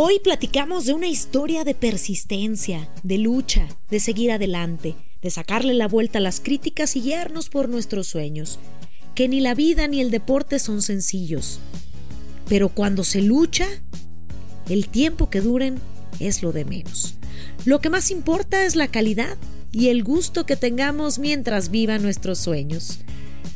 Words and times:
Hoy 0.00 0.20
platicamos 0.20 0.86
de 0.86 0.92
una 0.92 1.08
historia 1.08 1.64
de 1.64 1.74
persistencia, 1.74 2.88
de 3.02 3.18
lucha, 3.18 3.66
de 3.90 3.98
seguir 3.98 4.30
adelante, 4.30 4.94
de 5.22 5.28
sacarle 5.28 5.74
la 5.74 5.88
vuelta 5.88 6.20
a 6.20 6.22
las 6.22 6.38
críticas 6.38 6.94
y 6.94 7.00
guiarnos 7.00 7.48
por 7.48 7.68
nuestros 7.68 8.06
sueños. 8.06 8.60
Que 9.16 9.26
ni 9.26 9.40
la 9.40 9.56
vida 9.56 9.88
ni 9.88 10.00
el 10.00 10.12
deporte 10.12 10.60
son 10.60 10.82
sencillos. 10.82 11.58
Pero 12.48 12.68
cuando 12.68 13.02
se 13.02 13.22
lucha, 13.22 13.66
el 14.68 14.86
tiempo 14.86 15.30
que 15.30 15.40
duren 15.40 15.80
es 16.20 16.44
lo 16.44 16.52
de 16.52 16.64
menos. 16.64 17.16
Lo 17.64 17.80
que 17.80 17.90
más 17.90 18.12
importa 18.12 18.64
es 18.64 18.76
la 18.76 18.86
calidad 18.86 19.36
y 19.72 19.88
el 19.88 20.04
gusto 20.04 20.46
que 20.46 20.54
tengamos 20.54 21.18
mientras 21.18 21.72
vivan 21.72 22.02
nuestros 22.02 22.38
sueños. 22.38 23.00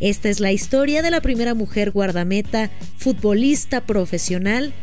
Esta 0.01 0.29
es 0.29 0.41
la 0.41 0.51
historia 0.51 1.03
de 1.03 1.13
la 1.13 1.21
primera 1.21 1.55
mujer 1.55 1.93
guardameta, 1.93 2.73
futbolista 2.97 3.87
profesional, 3.87 4.75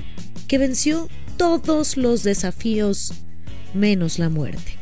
que 0.48 0.58
venció 0.58 1.10
todos 1.40 1.96
los 1.96 2.24
desafíos 2.24 3.14
menos 3.74 4.20
la 4.20 4.28
muerte. 4.28 4.78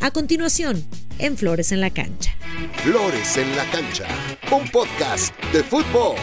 A 0.00 0.10
continuación, 0.10 0.84
en 1.20 1.36
Flores 1.36 1.70
en 1.70 1.80
la 1.80 1.90
Cancha. 1.90 2.34
Flores 2.82 3.36
en 3.36 3.54
la 3.54 3.64
Cancha, 3.70 4.08
un 4.50 4.68
podcast 4.70 5.32
de 5.52 5.62
fútbol. 5.62 6.16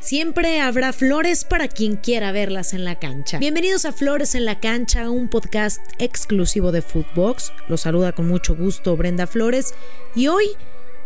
Siempre 0.00 0.60
habrá 0.60 0.92
flores 0.92 1.44
para 1.44 1.66
quien 1.66 1.96
quiera 1.96 2.30
verlas 2.30 2.74
en 2.74 2.84
la 2.84 2.98
cancha. 2.98 3.38
Bienvenidos 3.38 3.86
a 3.86 3.92
Flores 3.92 4.34
en 4.34 4.44
la 4.44 4.60
Cancha, 4.60 5.08
un 5.08 5.30
podcast 5.30 5.80
exclusivo 5.98 6.70
de 6.70 6.82
Footbox. 6.82 7.54
Los 7.68 7.80
saluda 7.80 8.12
con 8.12 8.28
mucho 8.28 8.54
gusto 8.54 8.98
Brenda 8.98 9.26
Flores 9.26 9.72
y 10.14 10.26
hoy 10.26 10.44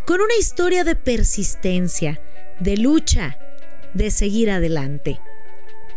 con 0.05 0.21
una 0.21 0.35
historia 0.37 0.83
de 0.83 0.97
persistencia, 0.97 2.21
de 2.59 2.77
lucha, 2.77 3.38
de 3.95 4.11
seguir 4.11 4.51
adelante. 4.51 5.21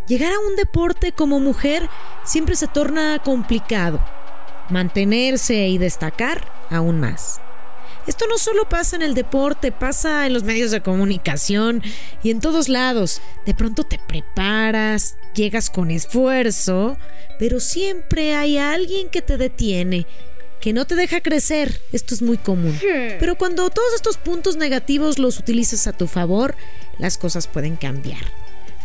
Llegar 0.08 0.34
a 0.34 0.40
un 0.40 0.56
deporte 0.56 1.14
como 1.14 1.40
mujer 1.40 1.90
siempre 2.26 2.56
se 2.56 2.68
torna 2.68 3.20
complicado. 3.24 4.04
Mantenerse 4.70 5.68
y 5.68 5.78
destacar 5.78 6.46
aún 6.70 7.00
más. 7.00 7.40
Esto 8.06 8.26
no 8.28 8.38
solo 8.38 8.68
pasa 8.68 8.98
en 8.98 9.02
el 9.02 9.14
deporte, 9.14 9.72
pasa 9.72 10.26
en 10.26 10.34
los 10.34 10.44
medios 10.44 10.72
de 10.72 10.82
comunicación 10.82 11.82
y 12.22 12.32
en 12.32 12.42
todos 12.42 12.68
lados. 12.68 13.22
De 13.46 13.54
pronto 13.54 13.86
te 13.86 13.98
preparas, 13.98 15.16
llegas 15.34 15.70
con 15.70 15.90
esfuerzo, 15.90 16.98
pero 17.40 17.62
siempre 17.62 18.36
hay 18.36 18.58
alguien 18.58 19.10
que 19.10 19.22
te 19.22 19.38
detiene, 19.38 20.06
que 20.60 20.74
no 20.74 20.86
te 20.86 20.96
deja 20.96 21.22
crecer. 21.22 21.80
Esto 21.94 22.14
es 22.14 22.22
muy 22.22 22.38
común. 22.38 22.78
Pero 23.20 23.38
cuando 23.38 23.70
todos 23.70 23.94
estos 23.94 24.18
puntos 24.18 24.58
negativos 24.58 25.18
los 25.18 25.40
utilizas 25.40 25.88
a 25.88 25.94
tu 25.94 26.08
favor, 26.08 26.56
las 26.98 27.18
cosas 27.18 27.48
pueden 27.48 27.78
cambiar. 27.78 28.24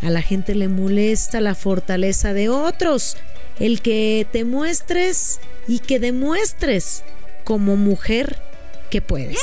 A 0.01 0.09
la 0.09 0.21
gente 0.21 0.55
le 0.55 0.67
molesta 0.67 1.41
la 1.41 1.55
fortaleza 1.55 2.33
de 2.33 2.49
otros, 2.49 3.17
el 3.59 3.81
que 3.81 4.25
te 4.31 4.45
muestres 4.45 5.39
y 5.67 5.79
que 5.79 5.99
demuestres 5.99 7.03
como 7.43 7.75
mujer 7.75 8.41
que 8.89 9.01
puedes. 9.01 9.37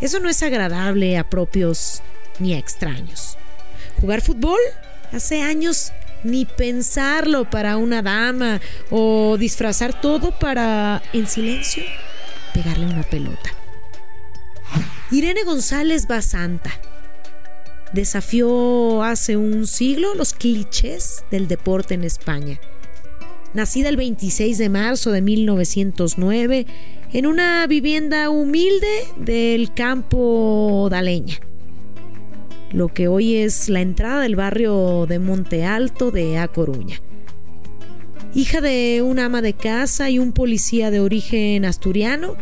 Eso 0.00 0.20
no 0.20 0.28
es 0.28 0.42
agradable 0.42 1.16
a 1.16 1.28
propios 1.28 2.02
ni 2.38 2.54
a 2.54 2.58
extraños. 2.58 3.36
Jugar 4.00 4.20
fútbol 4.20 4.58
hace 5.12 5.42
años 5.42 5.92
ni 6.22 6.44
pensarlo 6.44 7.48
para 7.48 7.76
una 7.76 8.02
dama 8.02 8.60
o 8.90 9.36
disfrazar 9.38 10.00
todo 10.00 10.38
para 10.38 11.02
en 11.12 11.26
silencio 11.26 11.84
pegarle 12.52 12.86
una 12.86 13.02
pelota. 13.02 13.50
Irene 15.10 15.44
González 15.44 16.06
Basanta 16.06 16.70
desafió 17.92 19.02
hace 19.02 19.36
un 19.36 19.66
siglo 19.66 20.14
los 20.14 20.32
clichés 20.32 21.24
del 21.30 21.48
deporte 21.48 21.94
en 21.94 22.04
España. 22.04 22.60
Nacida 23.54 23.88
el 23.88 23.96
26 23.96 24.58
de 24.58 24.68
marzo 24.68 25.10
de 25.10 25.22
1909 25.22 26.66
en 27.12 27.26
una 27.26 27.66
vivienda 27.66 28.28
humilde 28.28 29.04
del 29.16 29.72
campo 29.72 30.88
Daleña, 30.90 31.38
lo 32.70 32.88
que 32.88 33.08
hoy 33.08 33.36
es 33.36 33.70
la 33.70 33.80
entrada 33.80 34.20
del 34.20 34.36
barrio 34.36 35.06
de 35.06 35.18
Monte 35.18 35.64
Alto 35.64 36.10
de 36.10 36.38
A 36.38 36.48
Coruña. 36.48 37.00
Hija 38.34 38.60
de 38.60 39.00
una 39.02 39.24
ama 39.24 39.40
de 39.40 39.54
casa 39.54 40.10
y 40.10 40.18
un 40.18 40.32
policía 40.32 40.90
de 40.90 41.00
origen 41.00 41.64
asturiano, 41.64 42.36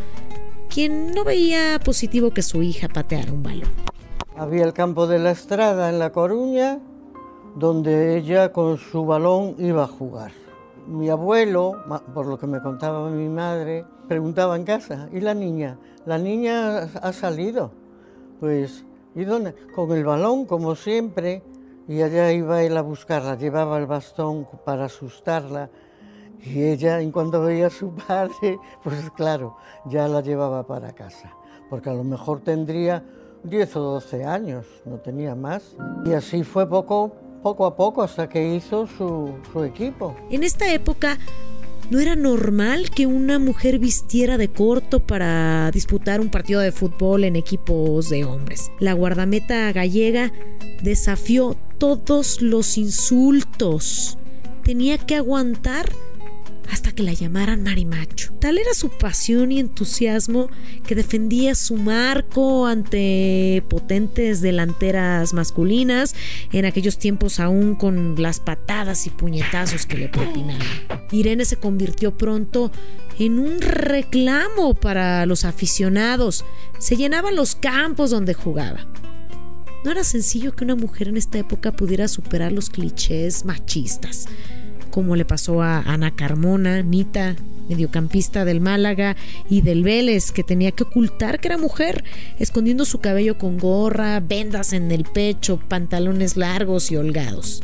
quien 0.68 1.12
no 1.12 1.22
veía 1.22 1.80
positivo 1.84 2.32
que 2.32 2.42
su 2.42 2.62
hija 2.64 2.88
pateara 2.88 3.32
un 3.32 3.44
balón. 3.44 3.95
Había 4.38 4.64
el 4.64 4.74
campo 4.74 5.06
de 5.06 5.18
la 5.18 5.30
Estrada 5.30 5.88
en 5.88 5.98
La 5.98 6.12
Coruña, 6.12 6.78
donde 7.54 8.18
ella 8.18 8.52
con 8.52 8.76
su 8.76 9.06
balón 9.06 9.54
iba 9.56 9.84
a 9.84 9.86
jugar. 9.86 10.30
Mi 10.86 11.08
abuelo, 11.08 11.82
por 12.12 12.26
lo 12.26 12.38
que 12.38 12.46
me 12.46 12.60
contaba 12.60 13.08
mi 13.08 13.30
madre, 13.30 13.86
preguntaba 14.06 14.56
en 14.56 14.64
casa, 14.64 15.08
¿y 15.10 15.20
la 15.20 15.32
niña? 15.32 15.78
La 16.04 16.18
niña 16.18 16.82
ha 16.82 17.12
salido. 17.14 17.70
Pues, 18.38 18.84
¿y 19.14 19.24
dónde? 19.24 19.54
Con 19.74 19.90
el 19.92 20.04
balón, 20.04 20.44
como 20.44 20.74
siempre, 20.74 21.42
y 21.88 22.02
allá 22.02 22.30
iba 22.30 22.62
él 22.62 22.76
a 22.76 22.82
buscarla, 22.82 23.36
llevaba 23.36 23.78
el 23.78 23.86
bastón 23.86 24.46
para 24.66 24.84
asustarla. 24.84 25.70
Y 26.44 26.62
ella, 26.62 27.00
en 27.00 27.10
cuanto 27.10 27.40
veía 27.40 27.68
a 27.68 27.70
su 27.70 27.90
padre, 28.06 28.58
pues 28.84 29.10
claro, 29.12 29.56
ya 29.86 30.06
la 30.08 30.20
llevaba 30.20 30.66
para 30.66 30.92
casa, 30.92 31.32
porque 31.70 31.88
a 31.88 31.94
lo 31.94 32.04
mejor 32.04 32.42
tendría 32.42 33.02
10 33.48 33.76
o 33.76 33.80
12 33.80 34.24
años, 34.24 34.66
no 34.84 34.96
tenía 34.96 35.34
más. 35.34 35.76
Y 36.04 36.12
así 36.12 36.42
fue 36.42 36.68
poco, 36.68 37.14
poco 37.42 37.66
a 37.66 37.76
poco 37.76 38.02
hasta 38.02 38.28
que 38.28 38.54
hizo 38.54 38.86
su, 38.86 39.34
su 39.52 39.64
equipo. 39.64 40.14
En 40.30 40.42
esta 40.42 40.72
época 40.72 41.18
no 41.90 42.00
era 42.00 42.16
normal 42.16 42.90
que 42.90 43.06
una 43.06 43.38
mujer 43.38 43.78
vistiera 43.78 44.38
de 44.38 44.48
corto 44.48 45.00
para 45.00 45.70
disputar 45.70 46.20
un 46.20 46.30
partido 46.30 46.60
de 46.60 46.72
fútbol 46.72 47.24
en 47.24 47.36
equipos 47.36 48.10
de 48.10 48.24
hombres. 48.24 48.70
La 48.80 48.92
guardameta 48.92 49.70
gallega 49.72 50.32
desafió 50.82 51.56
todos 51.78 52.42
los 52.42 52.76
insultos. 52.76 54.18
Tenía 54.64 54.98
que 54.98 55.14
aguantar 55.14 55.92
hasta 56.70 56.92
que 56.92 57.02
la 57.02 57.12
llamaran 57.12 57.62
marimacho. 57.62 58.32
Tal 58.40 58.58
era 58.58 58.74
su 58.74 58.90
pasión 58.90 59.52
y 59.52 59.60
entusiasmo 59.60 60.48
que 60.86 60.94
defendía 60.94 61.54
su 61.54 61.76
marco 61.76 62.66
ante 62.66 63.62
potentes 63.68 64.40
delanteras 64.40 65.32
masculinas, 65.32 66.14
en 66.52 66.64
aquellos 66.64 66.98
tiempos 66.98 67.40
aún 67.40 67.74
con 67.74 68.20
las 68.20 68.40
patadas 68.40 69.06
y 69.06 69.10
puñetazos 69.10 69.86
que 69.86 69.96
le 69.96 70.08
propinaban. 70.08 70.66
Irene 71.10 71.44
se 71.44 71.56
convirtió 71.56 72.16
pronto 72.16 72.70
en 73.18 73.38
un 73.38 73.60
reclamo 73.60 74.74
para 74.74 75.24
los 75.26 75.44
aficionados. 75.44 76.44
Se 76.78 76.96
llenaban 76.96 77.36
los 77.36 77.54
campos 77.54 78.10
donde 78.10 78.34
jugaba. 78.34 78.86
No 79.84 79.92
era 79.92 80.04
sencillo 80.04 80.54
que 80.54 80.64
una 80.64 80.74
mujer 80.74 81.08
en 81.08 81.16
esta 81.16 81.38
época 81.38 81.72
pudiera 81.72 82.08
superar 82.08 82.50
los 82.50 82.70
clichés 82.70 83.44
machistas 83.44 84.26
como 84.96 85.14
le 85.14 85.26
pasó 85.26 85.60
a 85.60 85.80
Ana 85.80 86.16
Carmona, 86.16 86.80
Nita, 86.82 87.36
mediocampista 87.68 88.46
del 88.46 88.62
Málaga 88.62 89.14
y 89.46 89.60
del 89.60 89.82
Vélez, 89.82 90.32
que 90.32 90.42
tenía 90.42 90.72
que 90.72 90.84
ocultar 90.84 91.38
que 91.38 91.48
era 91.48 91.58
mujer, 91.58 92.02
escondiendo 92.38 92.86
su 92.86 92.98
cabello 93.00 93.36
con 93.36 93.58
gorra, 93.58 94.20
vendas 94.20 94.72
en 94.72 94.90
el 94.90 95.04
pecho, 95.04 95.60
pantalones 95.68 96.38
largos 96.38 96.90
y 96.90 96.96
holgados. 96.96 97.62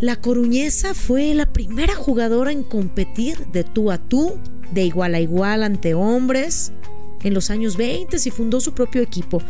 La 0.00 0.16
coruñesa 0.16 0.92
fue 0.92 1.34
la 1.34 1.46
primera 1.46 1.94
jugadora 1.94 2.50
en 2.50 2.64
competir 2.64 3.46
de 3.52 3.62
tú 3.62 3.92
a 3.92 3.98
tú, 3.98 4.32
de 4.72 4.82
igual 4.82 5.14
a 5.14 5.20
igual 5.20 5.62
ante 5.62 5.94
hombres, 5.94 6.72
en 7.22 7.32
los 7.32 7.50
años 7.50 7.76
20 7.76 8.16
y 8.24 8.30
fundó 8.32 8.60
su 8.60 8.74
propio 8.74 9.02
equipo. 9.02 9.40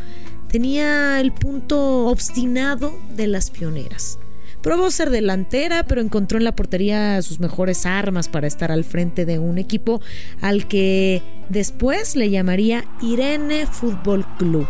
Tenía 0.51 1.19
el 1.19 1.33
punto 1.33 2.09
obstinado 2.09 2.93
de 3.17 3.27
las 3.27 3.51
pioneras. 3.51 4.19
Probó 4.63 4.91
ser 4.91 5.09
delantera, 5.09 5.85
pero 5.85 6.03
encontró 6.03 6.37
en 6.37 6.45
la 6.45 6.55
portería 6.55 7.23
sus 7.23 7.41
mejores 7.41 7.87
armas 7.87 8.29
para 8.29 8.47
estar 8.47 8.71
al 8.71 8.85
frente 8.85 9.25
de 9.25 9.39
un 9.39 9.57
equipo 9.57 10.03
al 10.43 10.69
que 10.69 11.23
después 11.49 12.15
le 12.15 12.29
llamaría 12.29 12.85
Irene 13.01 13.67
Fútbol 13.67 14.27
Club. 14.37 14.67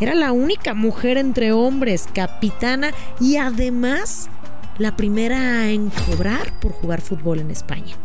Era 0.00 0.14
la 0.14 0.32
única 0.32 0.72
mujer 0.74 1.18
entre 1.18 1.52
hombres, 1.52 2.06
capitana 2.14 2.92
y 3.20 3.36
además 3.36 4.30
la 4.78 4.96
primera 4.96 5.70
en 5.70 5.90
cobrar 5.90 6.58
por 6.60 6.72
jugar 6.72 7.00
fútbol 7.00 7.40
en 7.40 7.50
España. 7.50 7.96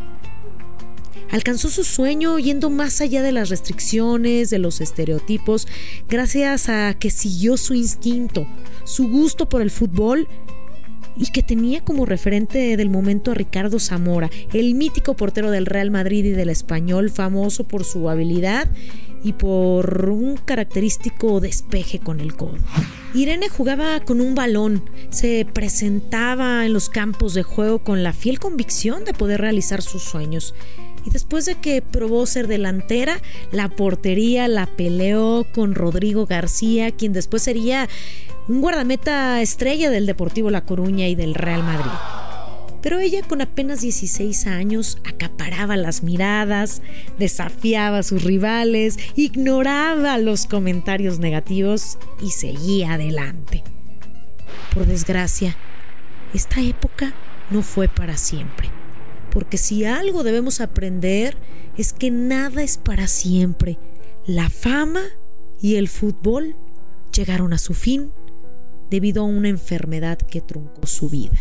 Alcanzó 1.32 1.70
su 1.70 1.84
sueño 1.84 2.38
yendo 2.38 2.70
más 2.70 3.00
allá 3.00 3.22
de 3.22 3.32
las 3.32 3.50
restricciones, 3.50 4.50
de 4.50 4.60
los 4.60 4.82
estereotipos, 4.82 5.68
gracias 6.10 6.70
a 6.70 6.94
que 6.96 7.10
siguió 7.10 7.58
su 7.58 7.74
instinto, 7.74 8.46
su 8.84 9.08
gusto 9.08 9.50
por 9.50 9.62
el 9.62 9.72
fútbol 9.72 10.28
y 11.18 11.32
que 11.32 11.44
tenía 11.44 11.84
como 11.84 12.06
referente 12.06 12.76
del 12.78 12.90
momento 12.90 13.32
a 13.32 13.36
Ricardo 13.36 13.80
Zamora, 13.80 14.30
el 14.54 14.76
mítico 14.76 15.16
portero 15.16 15.52
del 15.52 15.66
Real 15.66 15.92
Madrid 15.92 16.26
y 16.26 16.32
del 16.32 16.50
Español, 16.50 17.10
famoso 17.10 17.66
por 17.66 17.84
su 17.84 18.10
habilidad 18.10 18.70
y 19.24 19.34
por 19.34 20.10
un 20.10 20.36
característico 20.38 21.40
despeje 21.40 22.00
con 22.00 22.20
el 22.20 22.36
codo. 22.36 22.58
Irene 23.14 23.48
jugaba 23.48 24.00
con 24.02 24.22
un 24.22 24.36
balón, 24.36 24.84
se 25.10 25.46
presentaba 25.52 26.66
en 26.66 26.74
los 26.74 26.90
campos 26.90 27.34
de 27.34 27.44
juego 27.44 27.80
con 27.80 28.04
la 28.04 28.12
fiel 28.12 28.40
convicción 28.40 29.06
de 29.06 29.14
poder 29.14 29.40
realizar 29.42 29.82
sus 29.82 30.04
sueños. 30.04 30.54
Y 31.06 31.10
después 31.10 31.46
de 31.46 31.56
que 31.56 31.82
probó 31.82 32.26
ser 32.26 32.48
delantera, 32.48 33.22
la 33.52 33.70
portería 33.70 34.48
la 34.48 34.68
peleó 34.68 35.46
con 35.54 35.76
Rodrigo 35.76 36.26
García, 36.26 36.92
quien 36.92 37.14
después 37.14 37.44
sería 37.44 37.90
un 38.48 38.60
guardameta 38.60 39.42
estrella 39.42 39.90
del 39.90 40.06
Deportivo 40.06 40.50
La 40.50 40.66
Coruña 40.66 41.08
y 41.08 41.16
del 41.16 41.34
Real 41.34 41.64
Madrid. 41.64 41.92
Pero 42.82 43.00
ella 43.00 43.22
con 43.26 43.40
apenas 43.40 43.80
16 43.80 44.48
años 44.48 44.98
acaparaba 45.06 45.78
las 45.78 46.04
miradas, 46.04 46.82
desafiaba 47.18 48.00
a 48.00 48.04
sus 48.04 48.24
rivales, 48.24 49.00
ignoraba 49.16 50.18
los 50.18 50.46
comentarios 50.48 51.20
negativos 51.20 51.98
y 52.22 52.32
seguía 52.32 52.94
adelante. 52.94 53.64
Por 54.74 54.86
desgracia, 54.86 55.56
esta 56.34 56.60
época 56.60 57.14
no 57.50 57.62
fue 57.62 57.88
para 57.88 58.18
siempre, 58.18 58.70
porque 59.32 59.58
si 59.58 59.86
algo 59.86 60.24
debemos 60.24 60.60
aprender 60.60 61.38
es 61.78 61.94
que 61.94 62.12
nada 62.12 62.64
es 62.64 62.78
para 62.78 63.08
siempre. 63.08 63.80
La 64.26 64.50
fama 64.50 65.04
y 65.62 65.76
el 65.76 65.88
fútbol 65.88 66.58
llegaron 67.14 67.54
a 67.54 67.58
su 67.58 67.74
fin 67.74 68.12
debido 68.90 69.24
a 69.24 69.26
una 69.26 69.50
enfermedad 69.50 70.18
que 70.18 70.42
truncó 70.42 70.86
su 70.88 71.10
vida. 71.10 71.38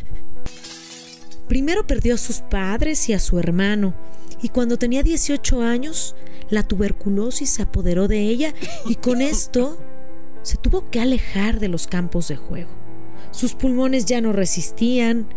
Primero 1.48 1.86
perdió 1.86 2.14
a 2.14 2.18
sus 2.18 2.38
padres 2.40 3.08
y 3.08 3.12
a 3.12 3.18
su 3.18 3.38
hermano, 3.38 3.94
y 4.40 4.48
cuando 4.48 4.78
tenía 4.78 5.02
18 5.02 5.60
años, 5.62 6.16
la 6.50 6.62
tuberculosis 6.62 7.50
se 7.50 7.62
apoderó 7.62 8.08
de 8.08 8.20
ella 8.20 8.54
y 8.86 8.96
con 8.96 9.20
esto 9.22 9.78
se 10.42 10.56
tuvo 10.56 10.90
que 10.90 11.00
alejar 11.00 11.60
de 11.60 11.68
los 11.68 11.86
campos 11.86 12.28
de 12.28 12.36
juego. 12.36 12.70
Sus 13.30 13.54
pulmones 13.54 14.04
ya 14.04 14.20
no 14.20 14.32
resistían, 14.32 15.28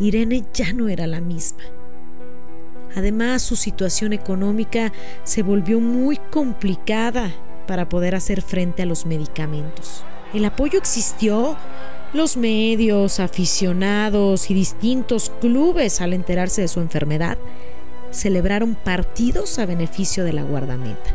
Irene 0.00 0.44
ya 0.54 0.72
no 0.72 0.88
era 0.88 1.06
la 1.06 1.20
misma. 1.20 1.62
Además, 2.94 3.42
su 3.42 3.56
situación 3.56 4.12
económica 4.12 4.92
se 5.24 5.42
volvió 5.42 5.78
muy 5.80 6.16
complicada 6.16 7.32
para 7.66 7.88
poder 7.88 8.14
hacer 8.14 8.42
frente 8.42 8.82
a 8.82 8.86
los 8.86 9.06
medicamentos. 9.06 10.04
El 10.34 10.44
apoyo 10.44 10.78
existió, 10.78 11.56
los 12.12 12.36
medios, 12.36 13.18
aficionados 13.20 14.50
y 14.50 14.54
distintos 14.54 15.30
clubes, 15.40 16.00
al 16.00 16.12
enterarse 16.12 16.62
de 16.62 16.68
su 16.68 16.80
enfermedad, 16.80 17.38
celebraron 18.10 18.74
partidos 18.74 19.58
a 19.58 19.66
beneficio 19.66 20.24
de 20.24 20.32
la 20.32 20.42
guardameta. 20.42 21.14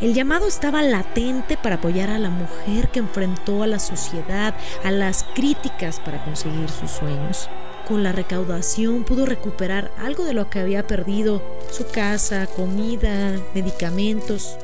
El 0.00 0.12
llamado 0.12 0.46
estaba 0.46 0.82
latente 0.82 1.56
para 1.56 1.76
apoyar 1.76 2.10
a 2.10 2.18
la 2.18 2.30
mujer 2.30 2.88
que 2.88 2.98
enfrentó 2.98 3.62
a 3.62 3.66
la 3.66 3.78
sociedad, 3.78 4.54
a 4.82 4.90
las 4.90 5.24
críticas 5.34 6.00
para 6.00 6.22
conseguir 6.24 6.68
sus 6.68 6.90
sueños. 6.90 7.48
Con 7.86 8.02
la 8.02 8.12
recaudación 8.12 9.04
pudo 9.04 9.24
recuperar 9.26 9.90
algo 9.98 10.24
de 10.24 10.32
lo 10.32 10.50
que 10.50 10.58
había 10.58 10.86
perdido, 10.86 11.42
su 11.70 11.86
casa, 11.86 12.46
comida, 12.46 13.38
medicamentos, 13.54 14.56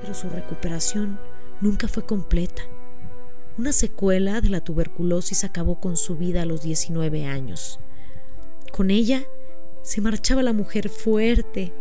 pero 0.00 0.14
su 0.14 0.28
recuperación 0.28 1.18
nunca 1.60 1.88
fue 1.88 2.04
completa. 2.04 2.62
Una 3.60 3.74
secuela 3.74 4.40
de 4.40 4.48
la 4.48 4.62
tuberculosis 4.62 5.44
acabó 5.44 5.80
con 5.80 5.98
su 5.98 6.16
vida 6.16 6.40
a 6.40 6.46
los 6.46 6.62
19 6.62 7.26
años. 7.26 7.78
Con 8.72 8.90
ella 8.90 9.24
se 9.82 10.00
marchaba 10.00 10.42
la 10.42 10.54
mujer 10.54 10.88
fuerte, 10.88 11.74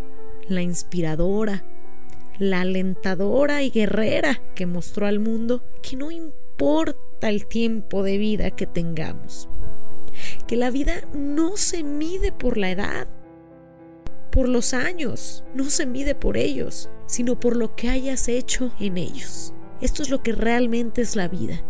la 0.50 0.62
inspiradora, 0.62 1.64
la 2.38 2.60
alentadora 2.60 3.64
y 3.64 3.70
guerrera 3.70 4.42
que 4.56 4.66
mostró 4.66 5.06
al 5.06 5.20
mundo 5.20 5.64
que 5.82 5.96
no 5.96 6.12
importa 6.12 7.30
el 7.30 7.46
tiempo 7.46 8.04
de 8.04 8.18
vida 8.18 8.52
que 8.52 8.68
tengamos, 8.68 9.48
que 10.48 10.58
la 10.58 10.72
vida 10.72 11.08
no 11.14 11.56
se 11.56 11.86
mide 11.86 12.34
por 12.34 12.58
la 12.58 12.72
edad, 12.72 13.08
por 14.34 14.50
los 14.50 14.74
años, 14.74 15.46
no 15.56 15.70
se 15.70 15.86
mide 15.86 16.14
por 16.14 16.36
ellos, 16.36 16.90
sino 17.06 17.40
por 17.40 17.56
lo 17.56 17.78
que 17.78 17.88
hayas 17.88 18.28
hecho 18.28 18.74
en 18.82 18.98
ellos. 18.98 19.54
Esto 19.80 20.04
es 20.04 20.10
lo 20.10 20.22
que 20.22 20.34
realmente 20.34 21.02
es 21.02 21.16
la 21.16 21.30
vida. 21.30 21.64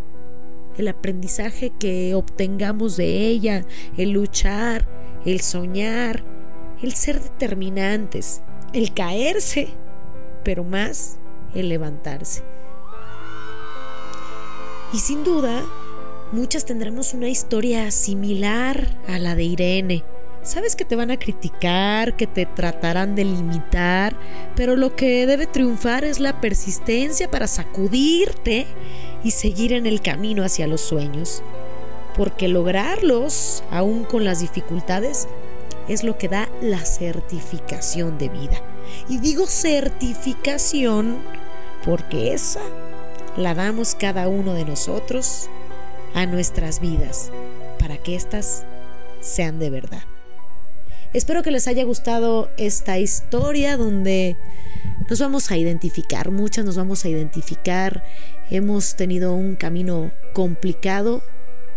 El 0.78 0.88
aprendizaje 0.88 1.72
que 1.78 2.16
obtengamos 2.16 2.96
de 2.98 3.28
ella, 3.28 3.66
el 3.98 4.12
luchar, 4.12 4.88
el 5.26 5.42
soñar, 5.42 6.24
el 6.82 6.94
ser 6.94 7.22
determinantes, 7.22 8.42
el 8.74 8.94
caerse, 8.94 9.70
pero 10.44 10.64
más 10.64 11.18
el 11.54 11.70
levantarse. 11.70 12.44
Y 14.94 15.00
sin 15.00 15.24
duda, 15.24 15.64
muchas 16.32 16.66
tendremos 16.66 17.14
una 17.14 17.30
historia 17.30 17.92
similar 17.92 18.98
a 19.08 19.20
la 19.20 19.36
de 19.36 19.44
Irene 19.44 20.06
Sabes 20.50 20.76
que 20.76 20.84
te 20.84 20.96
van 20.96 21.12
a 21.12 21.20
criticar, 21.20 22.16
que 22.16 22.26
te 22.26 22.48
tratarán 22.48 23.14
de 23.14 23.24
limitar, 23.24 24.16
pero 24.56 24.76
lo 24.76 24.96
que 24.96 25.28
debe 25.28 25.46
triunfar 25.46 26.04
es 26.04 26.20
la 26.20 26.42
persistencia 26.42 27.30
para 27.30 27.46
sacudirte 27.46 28.66
y 29.24 29.30
seguir 29.30 29.74
en 29.74 29.86
el 29.86 30.02
camino 30.02 30.44
hacia 30.44 30.66
los 30.66 30.82
sueños. 30.82 31.44
Porque 32.18 32.48
lograrlos, 32.48 33.64
aún 33.70 34.06
con 34.06 34.26
las 34.26 34.40
dificultades, 34.40 35.28
es 35.88 36.04
lo 36.04 36.18
que 36.18 36.30
da 36.30 36.50
la 36.64 36.84
certificación 36.84 38.18
de 38.18 38.30
vida. 38.30 38.60
Y 39.08 39.20
digo 39.20 39.46
certificación 39.46 41.20
porque 41.86 42.34
esa 42.34 42.62
la 43.38 43.54
damos 43.54 43.94
cada 43.94 44.28
uno 44.28 44.56
de 44.56 44.66
nosotros 44.66 45.48
a 46.16 46.26
nuestras 46.26 46.80
vidas 46.80 47.30
para 47.78 47.98
que 47.98 48.16
éstas 48.16 48.66
sean 49.22 49.60
de 49.60 49.70
verdad. 49.70 50.02
Espero 51.12 51.42
que 51.42 51.50
les 51.50 51.68
haya 51.68 51.84
gustado 51.86 52.52
esta 52.58 53.00
historia 53.00 53.78
donde 53.78 54.38
nos 55.10 55.20
vamos 55.20 55.50
a 55.50 55.58
identificar, 55.58 56.30
muchas 56.30 56.66
nos 56.66 56.78
vamos 56.78 57.04
a 57.04 57.10
identificar. 57.10 58.04
Hemos 58.52 58.96
tenido 58.96 59.34
un 59.34 59.56
camino 59.56 60.12
complicado, 60.34 61.24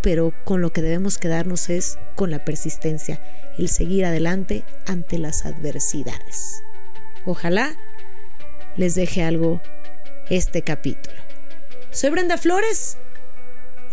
pero 0.02 0.34
con 0.44 0.60
lo 0.60 0.70
que 0.70 0.82
debemos 0.82 1.16
quedarnos 1.16 1.70
es 1.70 1.98
con 2.14 2.30
la 2.30 2.44
persistencia, 2.44 3.22
el 3.56 3.70
seguir 3.70 4.04
adelante 4.04 4.64
ante 4.86 5.16
las 5.16 5.46
adversidades. 5.46 6.62
Ojalá 7.24 7.74
les 8.76 8.94
deje 8.94 9.22
algo 9.22 9.62
este 10.28 10.60
capítulo. 10.60 11.16
Soy 11.90 12.10
Brenda 12.10 12.36
Flores 12.36 12.98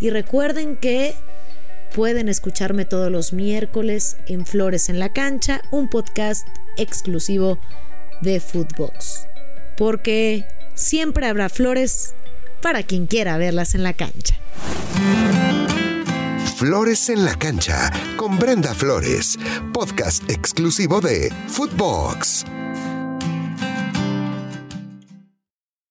y 0.02 0.10
recuerden 0.10 0.76
que 0.76 1.16
Pueden 1.94 2.30
escucharme 2.30 2.86
todos 2.86 3.12
los 3.12 3.34
miércoles 3.34 4.18
en 4.28 4.46
Flores 4.46 4.90
en 4.90 5.00
la 5.00 5.12
Cancha, 5.12 5.62
un 5.72 5.90
podcast 5.90 6.48
exclusivo 6.78 7.60
de 8.22 8.40
Footbox. 8.40 9.28
Porque 9.78 10.46
siempre 10.76 11.28
habrá 11.28 11.50
flores 11.50 12.14
para 12.62 12.84
quien 12.84 13.08
quiera 13.08 13.38
verlas 13.38 13.76
en 13.76 13.84
la 13.84 13.94
cancha. 13.94 14.36
Flores 16.58 17.10
en 17.10 17.24
la 17.24 17.36
Cancha 17.36 17.90
con 18.18 18.38
Brenda 18.38 18.74
Flores, 18.76 19.38
podcast 19.74 20.30
exclusivo 20.30 21.00
de 21.00 21.34
Footbox. 21.48 22.46